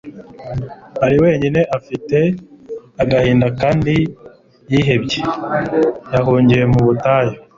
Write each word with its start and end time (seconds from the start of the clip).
Ari 1.05 1.17
wenyine 1.23 1.61
afite 1.77 2.17
agahinda 3.01 3.47
kandi 3.61 3.93
yihebye, 4.71 5.19
yahungiye 6.13 6.63
mu 6.73 6.79
butayu. 6.87 7.33